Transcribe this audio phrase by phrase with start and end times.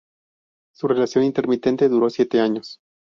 [0.73, 2.79] Su relación, intermitente, duró siete años.